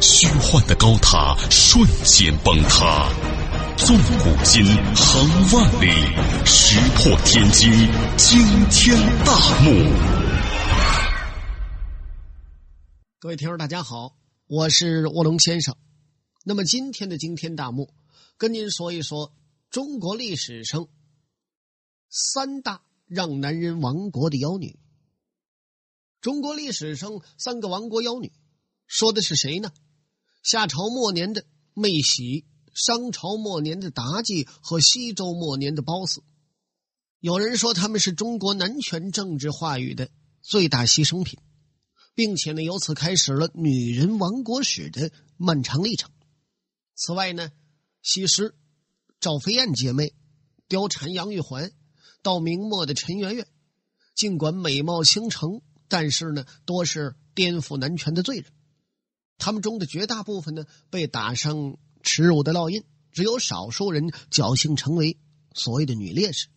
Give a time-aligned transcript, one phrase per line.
[0.00, 3.08] 虚幻的高塔瞬间崩塌，
[3.76, 4.64] 纵古今，
[4.94, 5.90] 横万里，
[6.44, 7.70] 石破天惊，
[8.16, 9.70] 惊天大幕。
[13.18, 14.16] 各位听众，大家好，
[14.46, 15.76] 我是卧龙先生。
[16.44, 17.92] 那么今天的惊天大幕，
[18.38, 19.34] 跟您说一说
[19.70, 20.88] 中国历史上
[22.08, 24.78] 三大让男人亡国的妖女。
[26.20, 28.32] 中国历史上三个亡国妖女。
[28.86, 29.72] 说的是谁呢？
[30.42, 31.44] 夏朝末年的
[31.74, 36.22] 妹喜，商朝末年的妲己和西周末年的褒姒。
[37.18, 41.40] 有人说他们是中国男权政治话语的最大牺牲品，
[42.14, 46.10] 并且呢，由此开始了女人亡国史的漫长历程。
[46.94, 47.50] 此外呢，
[48.02, 48.54] 西施、
[49.18, 50.14] 赵飞燕姐妹、
[50.68, 51.72] 貂蝉杨玉环，
[52.22, 53.48] 到明末的陈圆圆，
[54.14, 58.52] 尽管美貌倾城，但是呢，多是颠覆男权的罪人。
[59.38, 65.18] 他们中的绝大部分呢，被打上耻辱的烙印；只有少数人侥幸成为
[65.54, 66.48] 所谓的女烈士，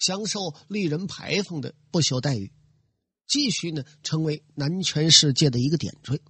[0.00, 2.52] 享受丽人牌坊的不朽待遇，
[3.26, 6.20] 继续呢成为男权世界的一个点缀。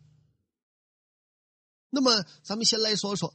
[1.90, 3.34] 那么，咱们先来说说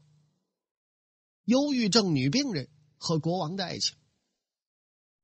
[1.45, 3.95] 忧郁症女病人和国王的爱情。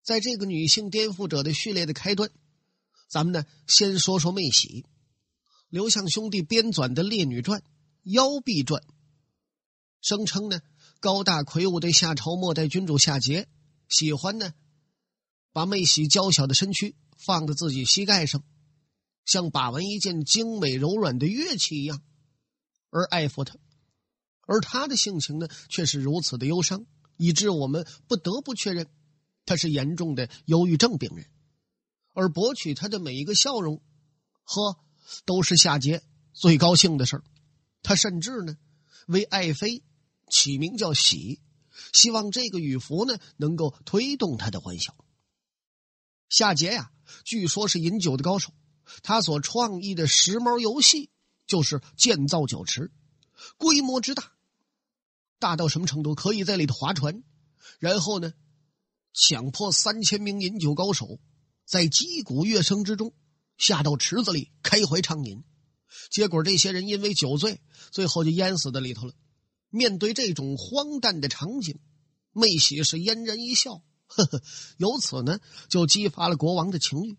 [0.02, 2.32] 在这个女性颠覆者的序列的开端，
[3.08, 4.86] 咱们呢先说说妹喜。
[5.70, 7.60] 刘向兄弟编纂的《列女传》
[8.04, 8.82] 《妖婢传》，
[10.02, 10.62] 声称呢，
[11.00, 13.46] 高大魁梧的夏朝末代君主夏桀
[13.88, 14.56] 喜欢呢，
[15.54, 18.44] 把妹喜娇小的身躯放在自己膝盖上，
[19.26, 22.02] 像把玩一件精美柔软的乐器一样，
[22.90, 23.56] 而爱抚她，
[24.48, 28.88] 而他的性情呢，却是如此的忧伤，以致我们不得不确认，
[29.46, 31.28] 他是严重的忧郁症病人，
[32.16, 33.84] 而博取他的每一个笑容，
[34.44, 34.80] 呵。
[35.26, 36.02] 都是夏桀
[36.34, 37.24] 最高兴的事儿，
[37.82, 38.58] 他甚至呢
[39.08, 39.84] 为爱妃
[40.30, 41.42] 起名叫喜，
[41.94, 44.96] 希望这个羽服呢能够推动他的欢笑。
[46.30, 46.92] 夏桀呀，
[47.26, 48.54] 据说是饮酒的高手，
[49.02, 51.10] 他所创意的时髦游戏
[51.48, 52.92] 就是建造酒池，
[53.58, 54.32] 规模之大，
[55.40, 56.14] 大到什么程度？
[56.14, 57.24] 可以在里头划船，
[57.80, 58.34] 然后呢，
[59.14, 61.20] 强迫三千名饮酒高手
[61.66, 63.14] 在击鼓乐声之中。
[63.60, 65.44] 下到池子里开怀畅饮，
[66.10, 67.62] 结果这些人因为酒醉，
[67.92, 69.14] 最后就淹死在里头了。
[69.70, 71.80] 面对这种荒诞的场景，
[72.32, 74.42] 妹喜是嫣然一笑，呵呵，
[74.78, 77.18] 由此呢就激发了国王的情欲，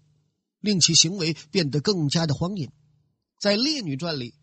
[0.58, 2.72] 令其行为变得更加的荒淫。
[3.38, 4.34] 在《烈女传》里，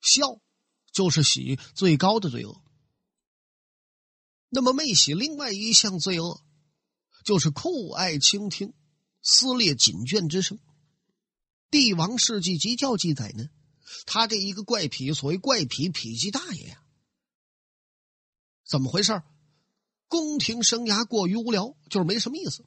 [0.00, 0.40] 笑
[0.92, 2.60] 就是喜最高的罪恶。
[4.50, 6.42] 那么妹喜另外一项罪恶，
[7.24, 8.74] 就是酷爱倾听
[9.22, 10.58] 撕裂锦卷之声。
[11.70, 13.50] 帝王世纪集教记载呢，
[14.06, 16.82] 他这一个怪癖，所谓怪癖，痞级大爷呀，
[18.66, 19.22] 怎么回事
[20.08, 22.64] 宫廷生涯过于无聊，就是没什么意思。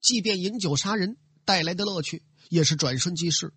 [0.00, 3.52] 即便饮酒杀人带来的乐趣，也是转瞬即逝，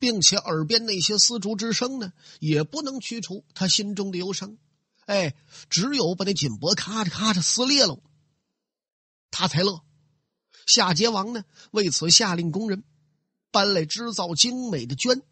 [0.00, 4.58] 并且耳边那些丝竹之声呢，也不能驱除他心中的忧伤。
[5.06, 5.36] 哎，
[5.70, 8.02] 只有把那锦帛咔嚓咔嚓撕裂了，
[9.30, 9.84] 他才乐。
[10.68, 12.84] 夏桀王呢，为此下令工人
[13.50, 15.22] 搬来织造精美的绢，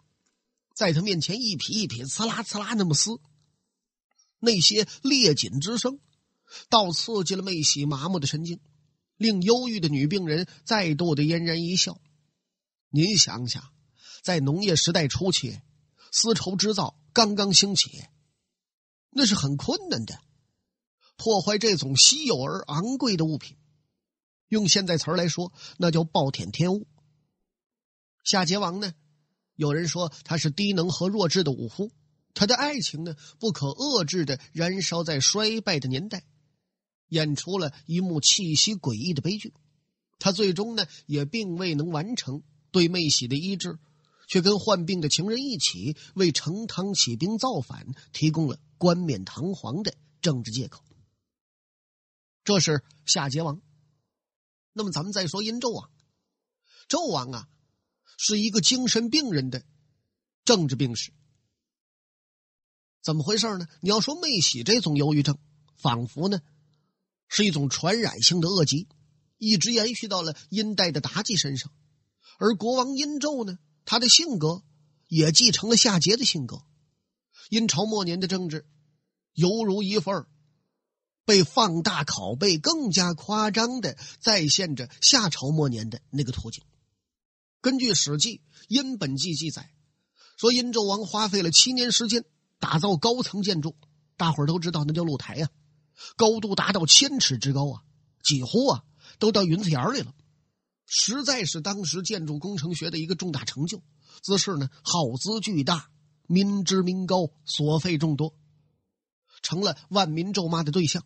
[0.74, 3.20] 在他面前一匹一匹，刺啦刺啦那么撕。
[4.38, 6.00] 那些裂锦之声，
[6.70, 8.60] 倒刺激了妹喜麻木的神经，
[9.18, 12.00] 令忧郁的女病人再度的嫣然一笑。
[12.88, 13.62] 您想想，
[14.22, 15.60] 在农业时代初期，
[16.12, 18.04] 丝绸织造刚刚兴起，
[19.10, 20.18] 那是很困难的，
[21.16, 23.58] 破坏这种稀有而昂贵的物品。
[24.48, 26.86] 用现在词儿来说，那叫暴殄天物。
[28.24, 28.94] 夏桀王呢，
[29.54, 31.90] 有人说他是低能和弱智的武夫，
[32.34, 36.24] 他的爱情呢不可遏制的燃烧在衰败的年代，
[37.08, 39.54] 演出了一幕气息诡异的悲剧。
[40.18, 43.78] 他最终呢也并未能完成对妹喜的医治，
[44.28, 50.82] 却跟患病的情人一起为成汤起兵造反提供了冠冕堂皇的政治借口。
[52.44, 53.60] 这是夏桀王。
[54.78, 55.90] 那么咱们再说殷纣王，
[56.86, 57.48] 纣王啊，
[58.18, 59.64] 是一个精神病人的
[60.44, 61.14] 政治病史。
[63.02, 63.66] 怎么回事呢？
[63.80, 65.38] 你要说妹喜这种忧郁症，
[65.78, 66.42] 仿佛呢
[67.26, 68.86] 是一种传染性的恶疾，
[69.38, 71.72] 一直延续到了殷代的妲己身上。
[72.38, 74.62] 而国王殷纣呢，他的性格
[75.08, 76.66] 也继承了夏桀的性格。
[77.48, 78.66] 殷朝末年的政治，
[79.32, 80.26] 犹如一份
[81.26, 86.64] 被放大拷贝、更加夸张的再现着夏朝末年的那个图景。
[87.60, 88.38] 根据《史记·
[88.68, 89.74] 殷本纪》记载，
[90.38, 92.24] 说殷纣王花费了七年时间。
[92.58, 93.76] 打造高层建筑，
[94.16, 95.50] 大伙儿都知道那叫露台呀，
[96.16, 97.82] 高度达到千尺之高啊，
[98.24, 98.82] 几乎啊
[99.18, 100.14] 都到云彩眼里了，
[100.86, 103.82] 实在是当时建筑工程学的一个重大成就。
[104.22, 105.90] 姿势呢耗资巨大，
[106.26, 108.34] 民脂民膏，所费众多，
[109.42, 111.04] 成了万民咒骂的对象。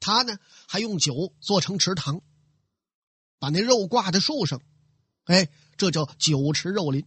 [0.00, 2.22] 他呢还用酒做成池塘，
[3.38, 4.62] 把那肉挂在树上，
[5.24, 7.04] 哎，这叫酒池肉林，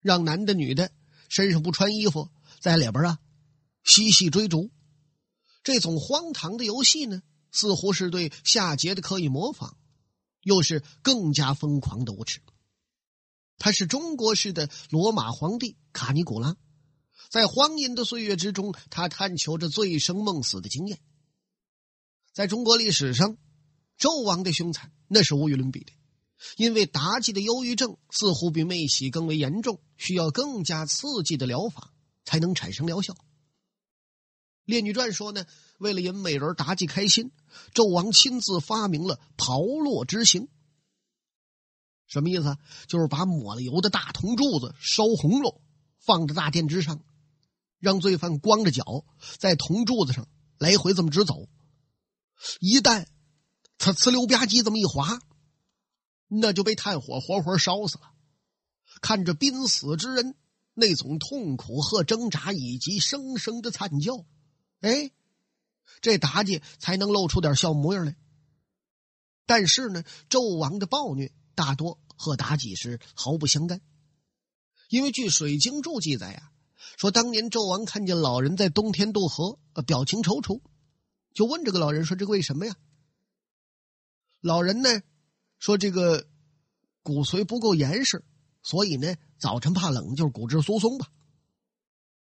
[0.00, 0.90] 让男的女的
[1.28, 2.30] 身上不穿衣服。
[2.58, 3.18] 在里边啊，
[3.84, 4.70] 嬉戏追逐，
[5.62, 9.76] 这种荒唐的游戏呢，似乎是对夏桀的刻意模仿，
[10.40, 12.40] 又是更加疯狂的无耻。
[13.58, 16.56] 他是中国式的罗马皇帝卡尼古拉，
[17.28, 20.98] 在荒淫的岁月之中，他探求着醉生梦死的经验。
[22.36, 23.38] 在中国历史上，
[23.98, 25.92] 纣王的凶残那是无与伦比的，
[26.58, 31.92] 因为妲己的忧郁症似乎比媚喜更为严重，需要更加刺激的疗法。
[32.26, 33.14] 才能产生疗效。
[34.64, 35.46] 《列女传》说呢，
[35.78, 37.30] 为了引美人妲己开心，
[37.72, 40.48] 纣王亲自发明了炮烙之刑。
[42.08, 42.58] 什么意思？
[42.88, 45.60] 就是把抹了油的大铜柱子烧红了，
[46.00, 47.04] 放在大殿之上，
[47.78, 49.04] 让罪犯光着脚
[49.38, 50.26] 在铜柱子上
[50.58, 51.48] 来回这么直走。
[52.60, 53.06] 一旦
[53.78, 55.20] 他呲溜吧唧这么一滑，
[56.28, 58.12] 那就被炭火活活烧死了。
[59.00, 60.34] 看着濒死之人。
[60.78, 64.26] 那种痛苦和挣扎，以及声声的惨叫，
[64.80, 65.10] 哎，
[66.02, 68.14] 这妲己才能露出点笑模样来。
[69.46, 73.80] 但是呢，纣王的暴虐大多和妲己是毫不相干，
[74.90, 76.50] 因为据《水经注》记载呀，
[76.98, 80.60] 说当年纣王看见老人在冬天渡河，表情踌躇，
[81.36, 82.74] 就问这个老人说：“这个为什么呀？”
[84.40, 84.88] 老人呢
[85.58, 86.26] 说：“这个
[87.02, 88.24] 骨髓不够严实。”
[88.64, 91.12] 所以呢，早晨怕冷，就是骨质疏松吧。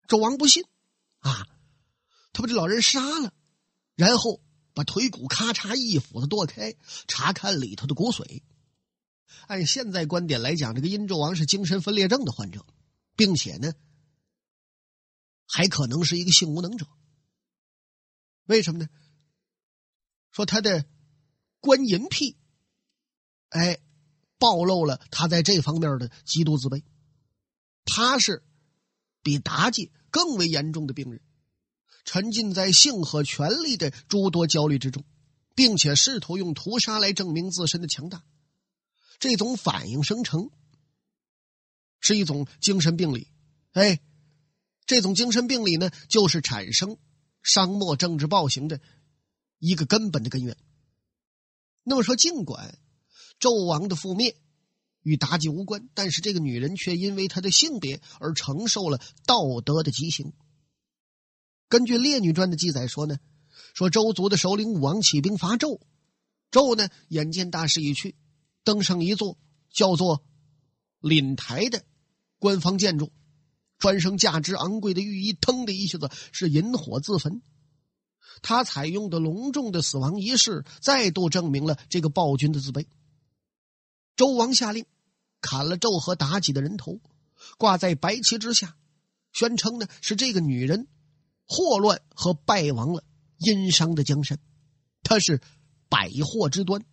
[0.08, 0.64] 纣王不信，
[1.18, 1.46] 啊，
[2.32, 3.34] 他把这老人杀了，
[3.96, 4.42] 然后
[4.72, 6.74] 把腿骨咔嚓一斧子剁开，
[7.06, 8.42] 查看里头的骨髓。
[9.46, 12.66] 按现在观点来讲，这个殷纣王是精神分裂症的患者，
[13.14, 13.74] 并且呢，
[15.46, 16.86] 还可能是一个性无能者。
[18.46, 18.88] 为什么呢？
[20.32, 20.84] 说他的
[21.60, 22.36] 官淫癖，
[23.50, 23.78] 哎。
[24.38, 26.82] 暴露了他在这方面的极度自卑，
[27.84, 28.42] 他是
[29.22, 31.22] 比妲己更为严重的病人，
[32.04, 35.04] 沉浸在性和权力的诸多焦虑之中，
[35.54, 38.24] 并且试图用屠杀来证明自身的强大。
[39.20, 40.50] 这种反应生成
[42.00, 43.28] 是一种精神病理，
[43.74, 44.00] 哎，
[44.86, 46.98] 这种精神病理呢，就是产生
[47.44, 48.80] 商末政治暴行的
[49.62, 50.56] 一个根本的根源。
[51.84, 52.78] 那么说，尽管。
[53.40, 54.36] 纣王的覆灭
[55.02, 60.32] 与妲己无关，但是这个女人却因为她的性别而承受了道德的极刑。
[61.68, 63.18] 根据《列女传》的记载说呢，
[63.74, 65.80] 说周族的首领武王起兵伐纣，
[66.52, 68.14] 纣呢眼见大势已去，
[68.62, 69.36] 登上一座
[69.72, 70.24] 叫做
[71.00, 71.84] 檩台的
[72.38, 73.10] 官方建筑，
[73.80, 77.42] 穿上价值昂贵的御衣，腾的一下子是引火自焚。
[78.40, 82.86] 他采用的隆重的死亡仪式，再度证明了这个暴君的自卑。
[84.16, 84.86] 周王下令，
[85.40, 87.00] 砍了纣和妲己的人头，
[87.58, 88.76] 挂在白旗之下，
[89.32, 90.88] 宣称呢是这个女人
[91.46, 93.04] 祸乱和败亡了
[93.38, 94.38] 殷商的江山，
[95.02, 95.40] 她是
[95.88, 96.84] 百祸之端。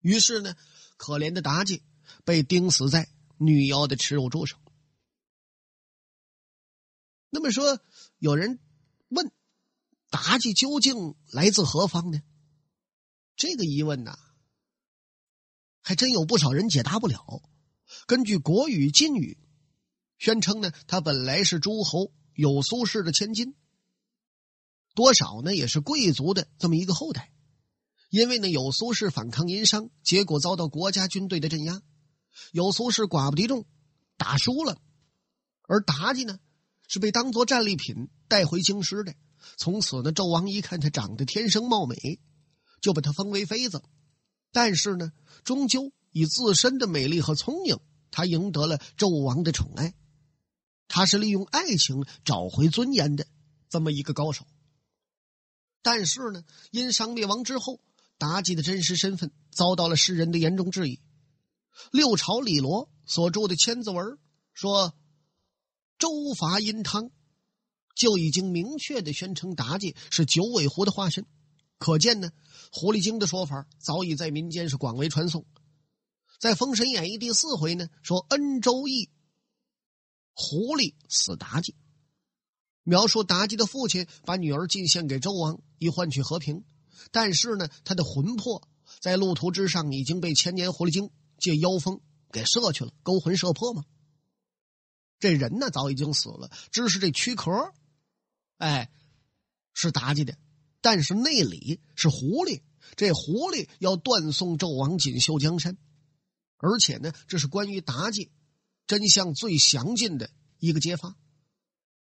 [0.00, 0.54] 于是呢，
[0.96, 1.82] 可怜的妲己
[2.24, 4.58] 被钉死在女妖的耻辱柱上。
[7.28, 7.80] 那么说，
[8.18, 8.58] 有人
[9.08, 9.30] 问，
[10.10, 12.20] 妲己究竟来自何方呢？
[13.36, 14.18] 这个疑问呢？
[15.80, 17.42] 还真有不少人解答不了。
[18.06, 19.38] 根据《国语·晋语》，
[20.24, 23.54] 宣称呢，他本来是诸侯有苏氏的千金，
[24.94, 27.32] 多少呢也是贵族的这么一个后代。
[28.10, 31.80] 因为呢，有苏氏反抗殷商，结果遭到国家军队的镇压，
[32.52, 33.64] 有苏氏寡不敌众，
[34.16, 34.80] 打输了。
[35.62, 36.40] 而妲己呢，
[36.88, 39.14] 是被当做战利品带回京师的。
[39.60, 42.18] 从此呢，纣王一看她长得天生貌美，
[42.80, 43.82] 就把她封为妃子。
[44.52, 45.12] 但是呢，
[45.44, 47.78] 终究以自身的美丽和聪明，
[48.10, 49.92] 她赢得了纣王的宠爱。
[50.88, 53.26] 他是利用爱情找回尊严的
[53.68, 54.46] 这么一个高手。
[55.82, 57.80] 但是呢，殷商灭亡之后，
[58.18, 61.00] 妲己的真实身份遭到了世人的严重质疑。
[61.92, 64.06] 六朝李罗所著的《千字文》
[64.54, 64.94] 说
[65.98, 67.10] ：“周伐殷汤，
[67.94, 71.26] 就已经明确的宣称妲己是九尾狐的化身。
[71.78, 72.30] 可见呢，
[72.72, 75.46] 狐狸精的说法早已在民间是广为传颂。
[76.38, 79.10] 在《封神演义》第四回呢，说恩周义，
[80.32, 81.74] 狐狸死妲己。”
[82.82, 86.64] 描述妲己的父亲把女儿进献给周王，以换取和平。
[87.10, 88.68] 但是呢，他的魂魄
[89.00, 93.84] 在路途之上已经被千年狐狸精借妖风给射去了，勾魂摄魄吗？
[95.18, 97.50] 这人呢早已经死了，只是这躯壳，
[98.60, 98.90] 哎，
[99.72, 100.36] 是妲己的，
[100.82, 102.60] 但是内里是狐狸。
[102.94, 105.78] 这狐狸要断送纣王锦绣江山，
[106.58, 108.30] 而且呢，这是关于妲己
[108.86, 111.16] 真相最详尽的一个揭发。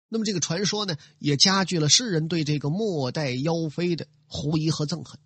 [0.09, 5.21] 那么这个传说呢，也加剧了世人对这个末代妖妃的狐疑和憎恨。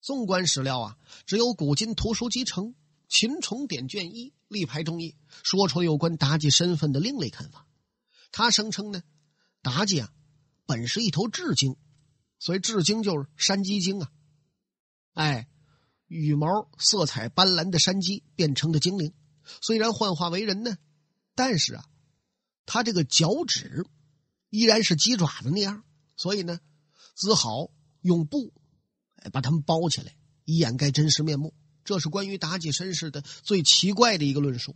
[0.00, 2.68] 纵观史料啊，只有古今图书集成
[3.08, 5.10] 《秦虫典卷一立牌中义》
[5.42, 7.66] 说出了有关妲己身份的另类看法。
[8.30, 9.02] 他声称呢，
[9.70, 10.12] 妲己啊，
[10.66, 11.76] 本是一头雉精，
[12.38, 14.10] 所以雉精就是山鸡精啊。
[15.12, 15.48] 哎，
[16.06, 19.12] 羽毛色彩斑斓的山鸡变成的精灵，
[19.60, 20.76] 虽然幻化为人呢，
[21.34, 21.84] 但是啊。
[22.68, 23.86] 他这个脚趾
[24.50, 25.84] 依然是鸡爪子那样，
[26.16, 26.58] 所以呢，
[27.14, 27.70] 只好
[28.00, 28.52] 用布
[29.22, 31.54] 哎把它们包起来，以掩盖真实面目。
[31.84, 34.74] 这是关于妲己身世的最奇怪的一个论述。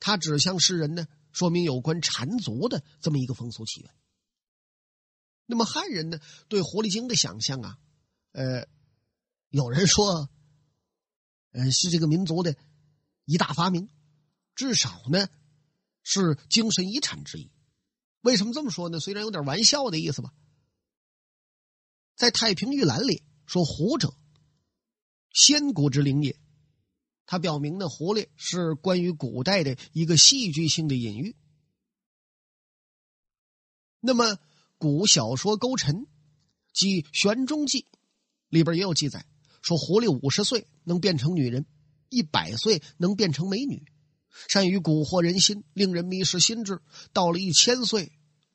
[0.00, 3.94] 它指向世人呢，说明有关缠足的这么一个风俗起源。
[5.46, 7.78] 那么汉人呢，对狐狸精的想象啊，
[8.32, 8.68] 呃，
[9.48, 10.28] 有人说，
[11.52, 12.56] 呃，是这个民族的
[13.24, 13.88] 一大发明，
[14.54, 15.28] 至少呢。
[16.02, 17.52] 是精神遗产之一。
[18.22, 18.98] 为什么这么说呢？
[19.00, 20.32] 虽然有点玩笑的意思吧。
[22.16, 24.16] 在《太平御览》里说：“狐者，
[25.30, 26.40] 仙古之灵也。”
[27.30, 31.36] 它表明呢，狐狸是关于古代的一个戏剧性的隐喻。
[34.00, 34.40] 那么，
[34.78, 35.94] 古小说《勾陈》
[36.72, 37.82] 即《玄中记》
[38.48, 39.24] 里边也有记载，
[39.62, 41.66] 说狐狸五十岁能变成女人，
[42.08, 43.84] 一百岁能变成美女。
[44.48, 46.82] 善于蛊惑人心，令人迷失心智。
[47.12, 48.10] 到了一千岁，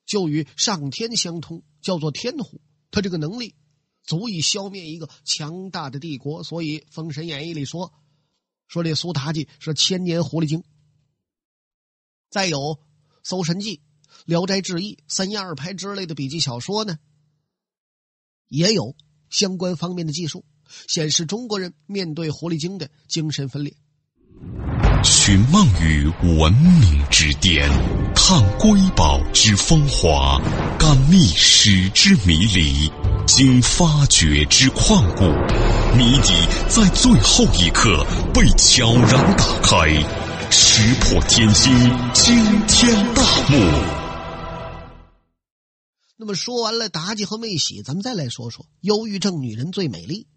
[0.05, 2.59] 就与上天相通，叫做天虎。
[2.91, 3.55] 他这个能力
[4.03, 6.43] 足以消灭一个强大的帝国。
[6.43, 7.93] 所以《封神演义》里说，
[8.67, 10.63] 说这苏妲己是千年狐狸精。
[12.29, 12.59] 再有
[13.23, 13.77] 《搜神记》
[14.25, 16.97] 《聊斋志异》《三言二拍》之类的笔记小说呢，
[18.47, 18.95] 也有
[19.29, 20.43] 相关方面的技术，
[20.87, 23.75] 显示中国人面对狐狸精的精神分裂。
[25.03, 26.07] 寻梦于
[26.39, 27.69] 文明之巅，
[28.15, 30.39] 探瑰宝之风华，
[30.79, 32.89] 感历史之迷离，
[33.25, 35.23] 经发掘之旷古，
[35.97, 36.33] 谜底
[36.69, 39.89] 在最后一刻被悄然打开，
[40.51, 41.73] 石破天惊，
[42.13, 42.35] 惊
[42.67, 43.57] 天大幕。
[46.17, 50.27] 那么说完了妲己和妹喜，咱们再来说说忧郁症女人最美丽。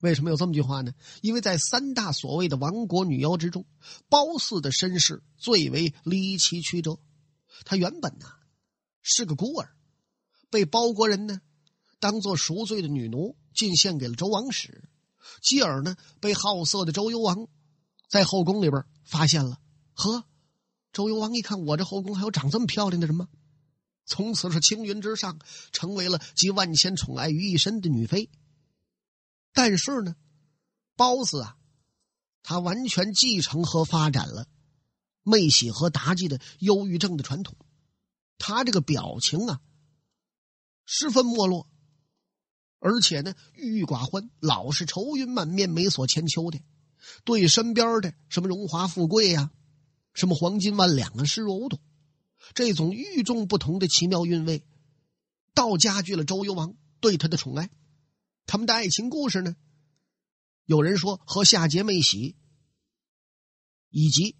[0.00, 0.92] 为什么有这么句话呢？
[1.22, 3.64] 因为在三大所谓的亡国女妖之中，
[4.08, 6.98] 褒姒的身世最为离奇曲折。
[7.64, 8.26] 她原本呢
[9.00, 9.70] 是个孤儿，
[10.50, 11.40] 被包国人呢
[12.06, 14.88] 当做赎罪的女奴进献给了周王室，
[15.42, 17.48] 继而呢被好色的周幽王
[18.08, 19.58] 在后宫里边发现了。
[19.92, 20.24] 呵，
[20.92, 23.26] 周幽王一看我这后宫还有长这么漂亮的人吗？
[24.04, 25.40] 从此是青云之上，
[25.72, 28.30] 成为了集万千宠爱于一身的女妃。
[29.52, 30.14] 但是呢，
[30.94, 31.56] 褒姒啊，
[32.44, 34.46] 他完全继承和发展了
[35.24, 37.56] 媚喜和妲己的忧郁症的传统。
[38.38, 39.60] 他这个表情啊，
[40.84, 41.68] 十分没落，
[42.78, 46.60] 而且呢，郁郁寡欢，老是愁云满面、眉锁千秋的，
[47.24, 49.50] 对身边的什么荣华富贵呀、
[50.12, 51.80] 什么黄金万两啊视若无睹。
[52.54, 54.64] 这种与众不同的奇妙韵味，
[55.54, 57.70] 倒加剧了周幽王对他的宠爱。
[58.44, 59.56] 他们的爱情故事呢？
[60.64, 62.36] 有人说和夏桀妹喜，
[63.88, 64.36] 以及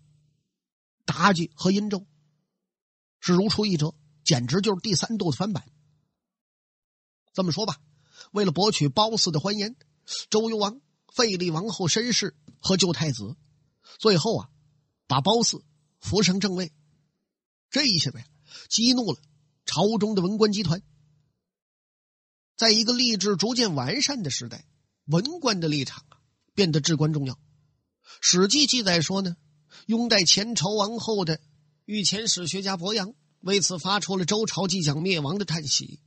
[1.07, 2.05] 妲己和殷纣
[3.19, 5.69] 是如出一辙，简直就是第三度的翻版。
[7.33, 7.81] 这么说吧，
[8.33, 9.77] 为了博取褒姒的欢颜，
[10.31, 10.81] 周幽王
[11.15, 13.37] 废立王后申氏和旧太子，
[13.99, 14.49] 最后啊，
[15.07, 15.65] 把褒姒
[16.01, 16.73] 扶上正位。
[17.71, 18.23] 这一下子，
[18.69, 19.19] 激怒了
[19.65, 20.83] 朝中的文官集团。
[22.57, 24.67] 在一个吏治逐渐完善的时代，
[25.05, 26.19] 文官的立场啊
[26.55, 27.35] 变得至关重要。
[28.21, 29.37] 《史记》记载说呢，
[29.87, 31.41] 拥戴前朝王后的
[31.85, 36.01] 御前史学家伯阳为此发出了周朝即将灭亡的叹息。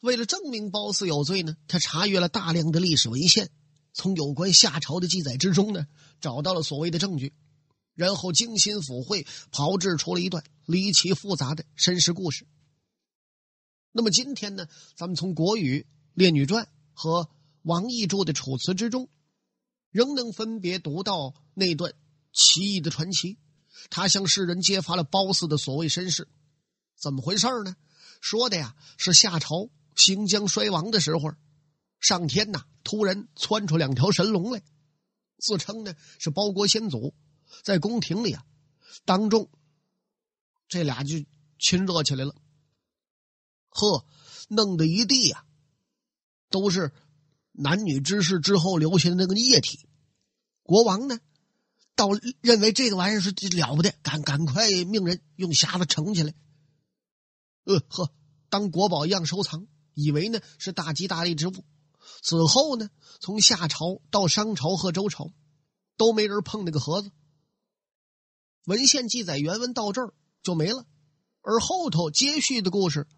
[0.00, 3.50] 为了证明褒姒有罪呢，他查阅了大量的历史文献，
[3.92, 5.86] 从有关夏朝的记载之中呢，
[6.20, 7.34] 找到了所谓的证据，
[7.94, 12.46] 然后精心抚会，炮制出了一段离奇复杂的身世故事。
[13.90, 15.80] 那么今天呢，咱们从《国语》
[16.14, 17.28] 《列女传》和
[17.62, 19.08] 王逸注的《楚辞》之中，
[19.90, 21.92] 仍能分别读到那段
[22.32, 23.38] 奇异的传奇。
[23.90, 26.28] 他向世人揭发了褒姒的所谓身世，
[27.00, 27.74] 怎么回事呢？
[28.20, 29.70] 说的呀是夏朝。
[29.98, 31.34] 行将衰亡的时候，
[32.00, 34.62] 上天呐突然窜出两条神龙来，
[35.38, 37.14] 自称呢是包国先祖，
[37.64, 38.44] 在宫廷里啊
[39.04, 39.50] 当众，
[40.68, 41.16] 这俩就
[41.58, 42.34] 亲热起来了。
[43.70, 44.06] 呵，
[44.48, 45.44] 弄得一地呀
[46.48, 46.92] 都是
[47.52, 49.88] 男女之事之后留下的那个液体。
[50.62, 51.18] 国王呢，
[51.96, 56.32] 倒认为这个玩意儿是了不得，赶赶快命人用匣子盛起来。
[57.64, 58.12] 呃呵，
[58.48, 59.66] 当国宝一样收藏。
[60.00, 61.64] 以为呢是大吉大利之物，
[62.22, 62.88] 此后呢，
[63.20, 65.32] 从夏朝到商朝和周朝，
[65.96, 67.10] 都没人碰那个盒子。
[68.66, 70.86] 文献记载原文到这儿就没了，
[71.40, 73.08] 而后头接续的故事，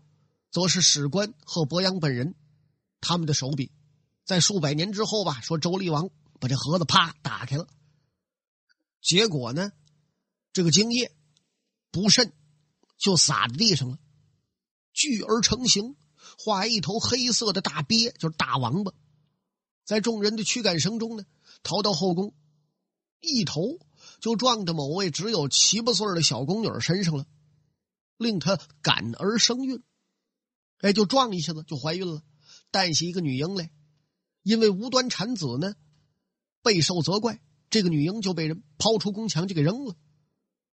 [0.50, 2.34] 则是史官和伯阳本人
[3.02, 3.70] 他们的手笔，
[4.25, 6.08] 在数百年之后吧，说周厉王
[6.40, 7.68] 把这盒子啪打开了，
[9.02, 9.70] 结果呢，
[10.54, 11.14] 这个精液
[11.90, 12.32] 不慎
[12.96, 13.99] 就洒在地上了，
[14.94, 15.94] 聚而成形。
[16.42, 18.94] 画一头黑色的大鳖，就是大王八，
[19.85, 21.26] 在众人的驱赶声中呢，
[21.62, 22.32] 逃到后宫，
[23.20, 23.78] 一头
[24.20, 27.26] 就撞到某位只有七八岁的小宫女身上了，
[28.16, 29.82] 令她感而生孕。
[30.78, 32.23] 哎，就撞一下子就怀孕了，
[32.70, 33.70] 诞下一个女婴来。
[34.42, 35.75] 因为无端产子呢，
[36.62, 39.94] 备受责怪，这个女婴就被人抛出宫墙就给扔了。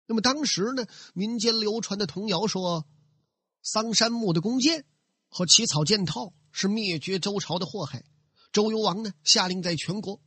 [0.07, 2.85] 那么当时呢，民间流传的童谣说
[3.63, 4.85] ：“桑山木的弓箭。”
[5.33, 8.05] 和起草剑套是灭绝周朝的祸害，
[8.51, 10.21] 周幽王呢下令在全国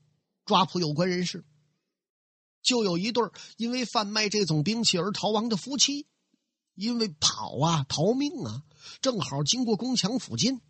[0.45, 1.45] 抓捕有关人士。
[2.61, 3.23] 就有一对
[3.57, 6.09] 因为贩卖这种兵器而逃亡的夫妻，
[6.75, 8.65] 因为跑啊逃命啊，
[9.01, 10.61] 正好经过宫墙附近，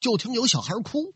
[0.00, 1.14] 就听有小孩哭。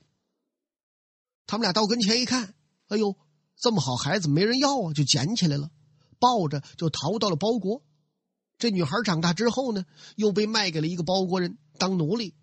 [1.46, 2.54] 他们俩到跟前一看，
[2.88, 3.16] 哎呦，
[3.56, 5.70] 这么好孩子没人要啊，就捡起来了，
[6.18, 7.82] 抱着就逃到了包国。
[8.58, 11.56] 这女孩长大之后呢，又被卖给了一个包国人。
[11.80, 12.34] 当奴隶，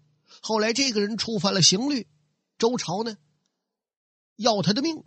[0.42, 2.08] 后来这个人触犯了刑律，
[2.58, 3.16] 周朝呢
[4.36, 5.04] 要他的命。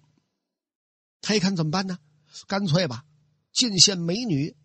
[1.20, 1.98] 他一看怎么办呢？
[2.46, 3.04] 干脆吧，
[3.52, 4.56] 进献美女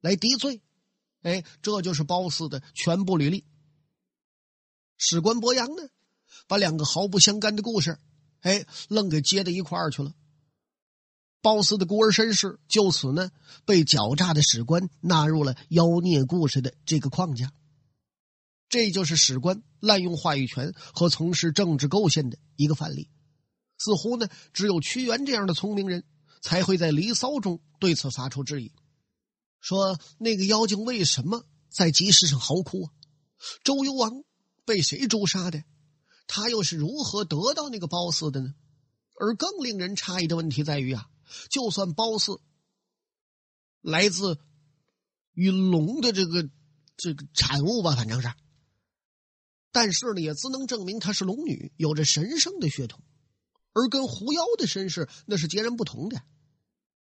[0.00, 0.60] 来抵罪。
[1.22, 3.46] 哎，这就是褒姒的全部履历。
[4.96, 5.88] 史官伯阳呢，
[6.48, 8.00] 把两个毫不相干的故事，
[8.40, 10.12] 哎，愣给接到一块儿去了。
[11.40, 13.30] 褒姒的孤儿身世就此呢
[13.64, 17.52] 被狡诈的史官纳入了妖孽故事的这个框架。
[18.68, 23.08] 这就是史官滥用话语权和从事政治构陷的一个范例。
[23.78, 26.04] 似乎呢，只有屈原这样的聪明人
[26.42, 28.72] 才会在《离骚》中对此发出质疑，
[29.60, 32.92] 说那个妖精为什么在集市上嚎哭啊？
[33.62, 34.24] 周幽王
[34.64, 35.62] 被谁诛杀的？
[36.26, 38.54] 他又是如何得到那个褒姒的呢？
[39.20, 41.08] 而更令人诧异的问题在于啊，
[41.48, 42.40] 就算褒姒
[43.80, 44.38] 来自
[45.32, 46.50] 与龙的这个
[46.96, 48.28] 这个产物吧，反正是。
[49.80, 53.00] 但是呢，也只能证明她是龙女，有着神圣的血统，
[53.74, 56.20] 而跟狐妖的身世那是截然不同的。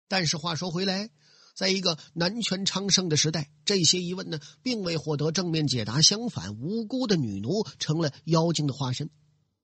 [0.08, 1.10] 但是话说回来，
[1.58, 6.02] 在一个男权昌盛的时代，这些疑问呢，并未获得正面解答。
[6.02, 9.10] 相反，无辜的女奴成了妖精的化身，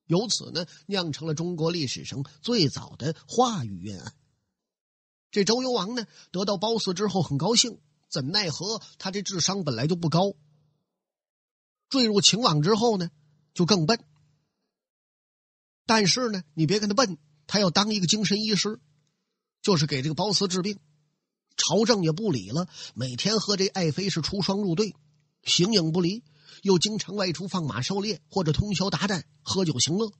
[0.06, 4.14] 由此呢，酿成了中国历史上最早的话语冤案。
[5.32, 10.34] 这周幽王呢，得到褒姒之后很高兴，怎奈何他这智商本来就不高。
[11.90, 13.10] 坠入情网之后呢，
[13.54, 14.04] 就更笨。
[15.86, 18.80] 但是呢，你别看他笨，他要当一个精神医师，
[19.62, 20.80] 就是给这个褒姒治病。
[21.58, 24.96] 朝政也不理了，每天和这爱妃是出双入对，
[25.44, 26.24] 形影不离，
[26.62, 30.14] 又经常外出放马狩猎或者通宵达旦喝酒行乐，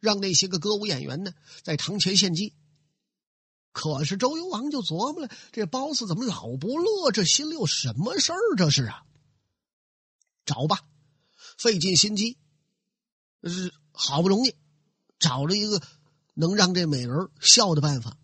[0.00, 1.32] 让那些个歌舞演员呢
[1.62, 2.52] 在堂前献技。
[3.72, 7.10] 可是周幽王就琢磨了：这褒姒怎么老不乐？
[7.10, 8.38] 这心里有什么事儿？
[8.58, 9.02] 这是啊。
[10.44, 10.80] 找吧，
[11.58, 12.38] 费尽心机，
[13.42, 14.54] 是好不容易
[15.18, 15.80] 找了一个
[16.34, 18.16] 能让这美人笑的办法。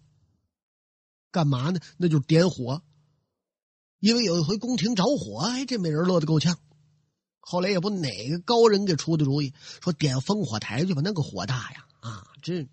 [1.31, 1.81] 干嘛呢？
[1.97, 2.83] 那就是点火。
[3.99, 6.59] 因为有一回宫廷着火，哎，这美人乐得够呛。
[7.39, 9.53] 后来也不哪个高人给出的主意，
[9.83, 11.87] 说点烽火台去吧，那个火大呀！
[12.01, 12.69] 啊，这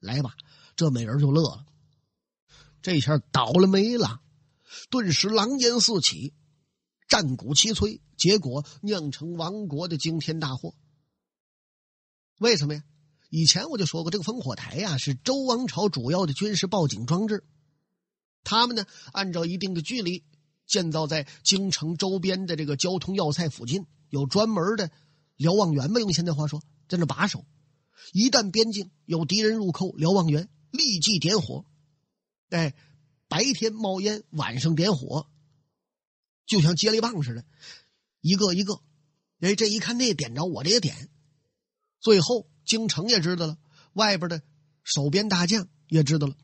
[0.00, 0.36] 来吧，
[0.76, 1.64] 这美人就乐了。
[2.82, 4.20] 这下倒了霉了，
[4.90, 6.34] 顿时狼烟四起，
[7.08, 10.76] 战鼓齐催，结果酿成亡国的惊天大祸。
[12.38, 12.84] 为什么呀？
[13.30, 17.42] 以前我就说过，这个烽火台呀是周王朝主要的军事报警装置。
[18.44, 20.22] 他们呢，按照一定的距离
[20.68, 24.92] 建造在京城周边的这个交通要塞附近，有专门的
[25.36, 25.98] 瞭望员嘛？
[25.98, 27.44] 用现在话说，在那把守。
[28.12, 31.64] 一旦边境有敌人入寇，瞭望员立即点火。
[32.50, 32.72] 哎，
[33.26, 35.26] 白天冒烟，晚上点火，
[36.46, 37.44] 就像接力棒似的，
[38.22, 38.80] 一个一个。
[39.40, 41.10] 哎，这一看那点着，我这也点。
[42.00, 43.58] 最后，京城也知道了，
[43.92, 44.42] 外边的
[44.84, 46.34] 守边大将也知道了。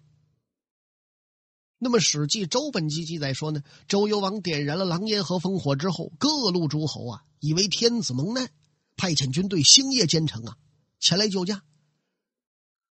[1.78, 8.50] 那么，《史记·周本纪》记载说呢，周幽王点燃了狼烟和烽火之后，各路诸侯啊，以为天子蒙难，
[8.96, 10.56] 派遣军队星夜兼程啊，
[10.98, 11.62] 前来救驾。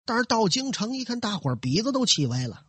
[0.07, 2.65] 但是到京城一看，大伙鼻子都气歪了。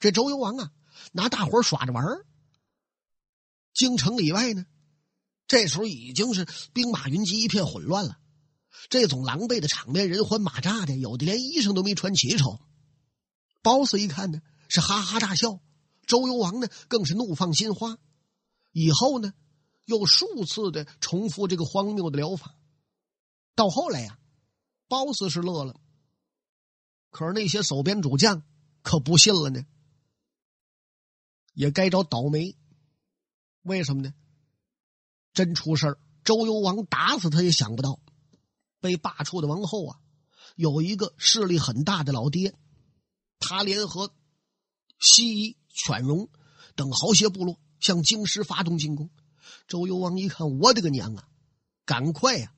[0.00, 0.72] 这周幽王啊，
[1.12, 2.26] 拿大伙耍着玩儿。
[3.78, 4.66] 京城里外呢，
[5.46, 8.18] 这时候已经是兵马云集，一片混乱了。
[8.90, 12.60] 这种狼狈的场面，人欢马扎的，有的连衣裳都没穿齐瞅。
[13.62, 15.60] 褒姒一看呢，是哈哈大笑；
[16.08, 17.98] 周幽王呢，更是怒放心花。
[18.72, 19.32] 以后呢，
[19.84, 22.56] 又数次的重复这个荒谬的疗法。
[23.54, 24.18] 到后来呀，
[24.88, 25.80] 褒姒是乐了，
[27.10, 28.42] 可是那些守边主将
[28.82, 29.64] 可不信了呢，
[31.54, 32.56] 也该找倒霉。
[33.68, 34.12] 为什么呢？
[35.32, 38.00] 真出事儿，周幽王打死他也想不到。
[38.80, 40.00] 被罢黜的王后啊，
[40.56, 42.54] 有一个势力很大的老爹，
[43.38, 44.12] 他联合
[44.98, 46.28] 西夷、犬戎
[46.74, 49.10] 等豪些部落向京师发动进攻。
[49.66, 51.28] 周幽王一看，我的个娘啊！
[51.84, 52.52] 赶快呀，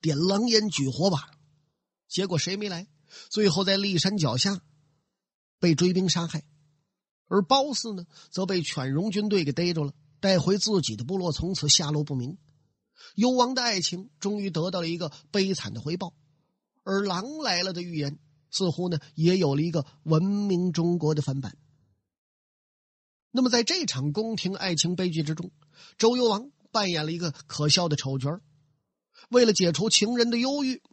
[0.00, 1.30] 点狼烟举火把。
[2.08, 2.88] 结果谁没来？
[3.30, 4.62] 最后在骊山脚下
[5.58, 6.44] 被追兵杀害。
[7.26, 12.38] 而褒姒呢，则被犬戎军队给逮着了，带回自己的部落，从此下落不明。
[13.16, 16.14] 幽王的爱情终于得到了一个悲惨的回报，
[16.84, 21.58] 而狼来了的预言似乎呢也有了一个闻名中国的翻版。
[23.32, 25.50] 那么在这场宫廷爱情悲剧之中，
[25.98, 28.40] 周幽王扮演了一个可笑的丑角
[29.28, 30.84] 为了解除情人的忧郁，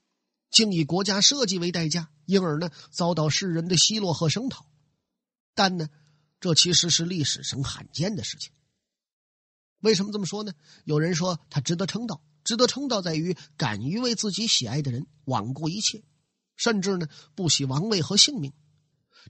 [0.49, 4.65] 竟以国家社稷为代价，因而呢遭到世人的奚落和声讨。
[5.53, 5.87] 但呢，
[6.39, 8.51] 这其实是历史上罕见的事情。
[9.81, 10.53] 为什么这么说呢？
[10.83, 16.03] 有人说他值得称道，值得称道在于敢于为自己喜爱的人罔顾一切，
[16.55, 18.51] 甚至呢不惜王位和性命。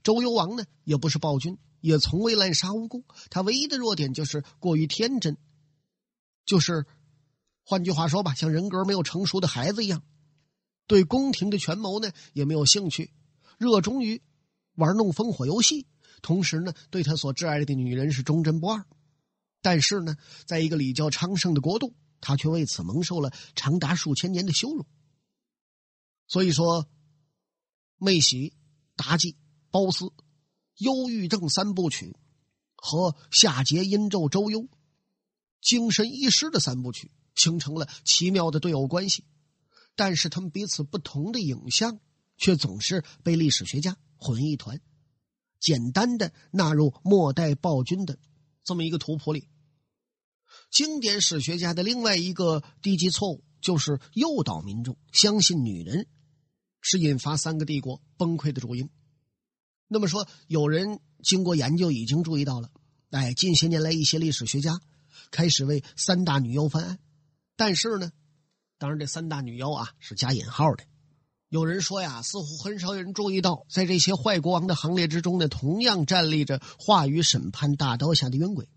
[0.02, 5.36] 周幽王呢也不是暴君，也从未滥杀无辜，他唯一的弱点就是过于天真，
[6.46, 6.86] 就是
[7.64, 10.02] 换句话说吧，像人格没有成熟的孩子一样，
[10.86, 13.12] 对宫廷的权谋呢也没有兴趣，
[13.58, 14.20] 热衷于
[14.74, 15.86] 玩弄烽火游戏，
[16.22, 18.84] 同时呢对他所挚爱的女人是忠贞不二。
[19.62, 24.86] 但是呢，在一个礼教昌盛的国度，他却为此蒙受了长达数千年的羞辱。
[26.26, 26.88] 所以说，
[27.98, 28.54] 妹喜、
[28.96, 29.36] 妲己、
[29.70, 30.12] 褒姒、
[30.76, 32.16] 忧郁症三部曲
[32.74, 34.68] 和夏桀、殷纣、周幽
[35.60, 39.24] 精神医师的三部曲，形成了奇妙的对偶关系。
[39.94, 42.00] 但是他们彼此不同的影像，
[42.38, 44.80] 却总是被历史学家混一团，
[45.58, 48.18] 简单的纳入末代暴君的。
[48.70, 49.48] 这么一个图谱里，
[50.70, 56.06] 经典史学家的另外一个低级错误就是诱导民众相信女人
[56.80, 58.88] 是引发三个帝国崩溃的主因。
[59.88, 62.70] 那么说，有人经过研究已经注意到了，
[63.10, 64.80] 哎，近些年来一些历史学家
[65.32, 67.00] 开始为三大女妖翻案，
[67.56, 68.12] 但是呢，
[68.78, 70.84] 当然这三大女妖啊是加引号的。
[71.50, 78.68] 有人说呀，似乎很少有人注意到，在这些坏国王的行列之中呢，同样站立着话语审判大刀下的冤鬼，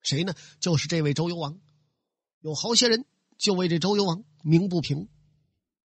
[0.00, 0.32] 谁呢？
[0.58, 1.60] 就是这位周幽王。
[2.40, 3.04] 有好些人
[3.36, 5.10] 就为这周幽王鸣不平，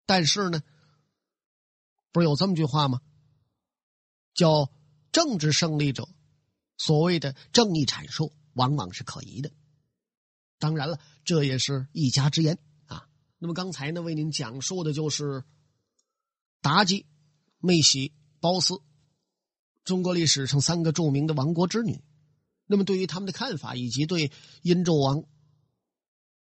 [0.06, 0.60] 但是呢，
[2.10, 3.00] 不是有这么句话吗？
[4.34, 4.72] 叫
[5.12, 6.08] 政治胜利者，
[6.76, 9.52] 所谓的正义阐述往往是可疑的。
[10.58, 13.06] 当然了，这也是一家之言啊。
[13.38, 15.44] 那么刚才呢，为您讲述的就是。
[16.62, 17.06] 妲己、
[17.58, 18.82] 妹喜、褒姒，
[19.84, 22.02] 中国历史上三个著名的亡国之女。
[22.66, 24.30] 那么，对于他们的看法，以及对
[24.62, 25.24] 殷纣王、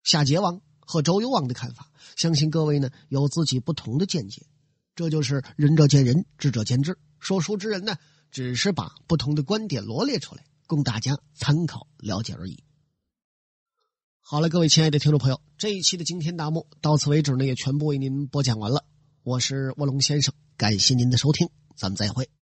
[0.04, 4.46] 夏桀王和周幽王的看法，相信各位呢有自己不同的见解。
[4.96, 6.98] 这就是仁者见仁，智者见智。
[7.20, 7.96] 说书之人呢，
[8.32, 12.64] 只是把不同的观点罗列出来，供大家参考了解而已。
[14.20, 18.84] 好了，各位亲爱的听众朋友，这一期的惊天大幕到此为止呢，也全部为您播讲完了。
[19.30, 22.39] 我是卧龙先生，感谢您的收听，咱们再会。